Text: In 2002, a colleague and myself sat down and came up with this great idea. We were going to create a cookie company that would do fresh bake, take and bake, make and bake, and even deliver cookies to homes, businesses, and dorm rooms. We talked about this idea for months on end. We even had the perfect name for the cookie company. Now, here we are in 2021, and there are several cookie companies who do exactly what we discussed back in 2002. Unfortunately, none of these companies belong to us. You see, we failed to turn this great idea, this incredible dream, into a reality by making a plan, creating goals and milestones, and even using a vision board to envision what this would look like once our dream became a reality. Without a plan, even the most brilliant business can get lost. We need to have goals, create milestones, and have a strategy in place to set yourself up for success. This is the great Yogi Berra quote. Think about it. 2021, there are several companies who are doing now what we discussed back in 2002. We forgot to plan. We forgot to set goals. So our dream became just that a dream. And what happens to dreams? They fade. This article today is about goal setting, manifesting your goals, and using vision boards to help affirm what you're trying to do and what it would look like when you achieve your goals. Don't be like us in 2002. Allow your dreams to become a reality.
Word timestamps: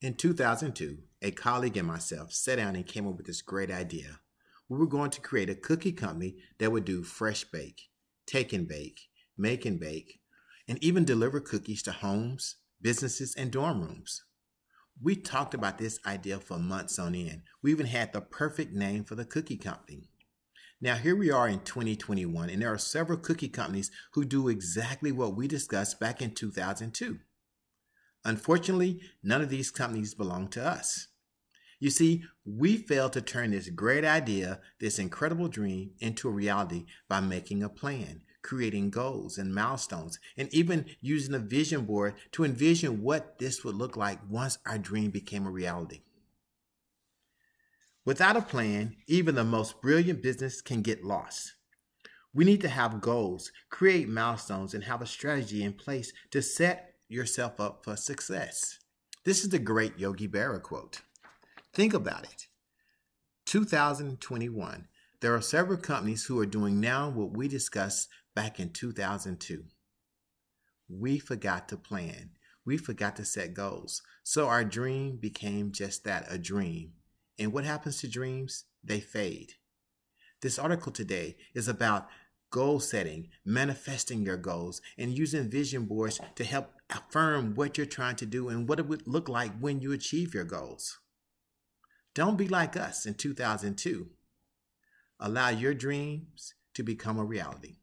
In 0.00 0.14
2002, 0.14 0.98
a 1.22 1.32
colleague 1.32 1.76
and 1.76 1.88
myself 1.88 2.32
sat 2.32 2.58
down 2.58 2.76
and 2.76 2.86
came 2.86 3.08
up 3.08 3.16
with 3.16 3.26
this 3.26 3.42
great 3.42 3.68
idea. 3.68 4.20
We 4.68 4.78
were 4.78 4.86
going 4.86 5.10
to 5.10 5.20
create 5.20 5.50
a 5.50 5.56
cookie 5.56 5.90
company 5.90 6.36
that 6.58 6.70
would 6.70 6.84
do 6.84 7.02
fresh 7.02 7.42
bake, 7.42 7.88
take 8.24 8.52
and 8.52 8.68
bake, 8.68 9.08
make 9.36 9.66
and 9.66 9.80
bake, 9.80 10.20
and 10.68 10.82
even 10.84 11.04
deliver 11.04 11.40
cookies 11.40 11.82
to 11.82 11.90
homes, 11.90 12.58
businesses, 12.80 13.34
and 13.34 13.50
dorm 13.50 13.80
rooms. 13.82 14.22
We 15.02 15.16
talked 15.16 15.52
about 15.52 15.78
this 15.78 15.98
idea 16.06 16.38
for 16.38 16.60
months 16.60 17.00
on 17.00 17.16
end. 17.16 17.42
We 17.60 17.72
even 17.72 17.86
had 17.86 18.12
the 18.12 18.20
perfect 18.20 18.72
name 18.72 19.02
for 19.02 19.16
the 19.16 19.24
cookie 19.24 19.56
company. 19.56 20.10
Now, 20.80 20.94
here 20.94 21.16
we 21.16 21.32
are 21.32 21.48
in 21.48 21.58
2021, 21.60 22.50
and 22.50 22.62
there 22.62 22.72
are 22.72 22.78
several 22.78 23.18
cookie 23.18 23.48
companies 23.48 23.90
who 24.12 24.24
do 24.24 24.46
exactly 24.46 25.10
what 25.10 25.34
we 25.34 25.48
discussed 25.48 25.98
back 25.98 26.22
in 26.22 26.36
2002. 26.36 27.18
Unfortunately, 28.24 29.00
none 29.22 29.40
of 29.40 29.48
these 29.48 29.70
companies 29.70 30.14
belong 30.14 30.48
to 30.48 30.64
us. 30.64 31.08
You 31.80 31.90
see, 31.90 32.24
we 32.44 32.76
failed 32.76 33.12
to 33.12 33.22
turn 33.22 33.52
this 33.52 33.70
great 33.70 34.04
idea, 34.04 34.60
this 34.80 34.98
incredible 34.98 35.48
dream, 35.48 35.92
into 36.00 36.28
a 36.28 36.32
reality 36.32 36.86
by 37.08 37.20
making 37.20 37.62
a 37.62 37.68
plan, 37.68 38.22
creating 38.42 38.90
goals 38.90 39.38
and 39.38 39.54
milestones, 39.54 40.18
and 40.36 40.52
even 40.52 40.86
using 41.00 41.34
a 41.34 41.38
vision 41.38 41.84
board 41.84 42.14
to 42.32 42.44
envision 42.44 43.02
what 43.02 43.38
this 43.38 43.64
would 43.64 43.76
look 43.76 43.96
like 43.96 44.18
once 44.28 44.58
our 44.66 44.78
dream 44.78 45.10
became 45.10 45.46
a 45.46 45.50
reality. 45.50 46.00
Without 48.04 48.36
a 48.36 48.42
plan, 48.42 48.96
even 49.06 49.34
the 49.34 49.44
most 49.44 49.80
brilliant 49.80 50.22
business 50.22 50.60
can 50.60 50.82
get 50.82 51.04
lost. 51.04 51.54
We 52.32 52.44
need 52.44 52.60
to 52.62 52.68
have 52.68 53.00
goals, 53.00 53.52
create 53.70 54.08
milestones, 54.08 54.74
and 54.74 54.84
have 54.84 55.02
a 55.02 55.06
strategy 55.06 55.62
in 55.62 55.74
place 55.74 56.12
to 56.30 56.42
set 56.42 56.94
yourself 57.08 57.58
up 57.60 57.84
for 57.84 57.96
success. 57.96 58.78
This 59.24 59.42
is 59.42 59.50
the 59.50 59.58
great 59.58 59.98
Yogi 59.98 60.28
Berra 60.28 60.62
quote. 60.62 61.00
Think 61.72 61.94
about 61.94 62.24
it. 62.24 62.46
2021, 63.46 64.88
there 65.20 65.34
are 65.34 65.40
several 65.40 65.78
companies 65.78 66.26
who 66.26 66.38
are 66.38 66.46
doing 66.46 66.80
now 66.80 67.08
what 67.08 67.36
we 67.36 67.48
discussed 67.48 68.08
back 68.34 68.60
in 68.60 68.70
2002. 68.70 69.64
We 70.88 71.18
forgot 71.18 71.68
to 71.68 71.76
plan. 71.76 72.30
We 72.64 72.76
forgot 72.76 73.16
to 73.16 73.24
set 73.24 73.54
goals. 73.54 74.02
So 74.22 74.48
our 74.48 74.64
dream 74.64 75.16
became 75.16 75.72
just 75.72 76.04
that 76.04 76.26
a 76.30 76.38
dream. 76.38 76.92
And 77.38 77.52
what 77.52 77.64
happens 77.64 78.00
to 78.00 78.08
dreams? 78.08 78.64
They 78.84 79.00
fade. 79.00 79.54
This 80.40 80.58
article 80.58 80.92
today 80.92 81.36
is 81.54 81.66
about 81.68 82.08
goal 82.50 82.80
setting, 82.80 83.28
manifesting 83.44 84.22
your 84.22 84.36
goals, 84.36 84.80
and 84.96 85.16
using 85.16 85.48
vision 85.48 85.84
boards 85.84 86.20
to 86.34 86.44
help 86.44 86.72
affirm 86.90 87.54
what 87.54 87.76
you're 87.76 87.86
trying 87.86 88.16
to 88.16 88.26
do 88.26 88.48
and 88.48 88.68
what 88.68 88.78
it 88.78 88.86
would 88.86 89.06
look 89.06 89.28
like 89.28 89.52
when 89.58 89.80
you 89.80 89.92
achieve 89.92 90.34
your 90.34 90.44
goals. 90.44 90.98
Don't 92.14 92.36
be 92.36 92.48
like 92.48 92.76
us 92.76 93.06
in 93.06 93.14
2002. 93.14 94.08
Allow 95.20 95.50
your 95.50 95.74
dreams 95.74 96.54
to 96.74 96.82
become 96.82 97.18
a 97.18 97.24
reality. 97.24 97.76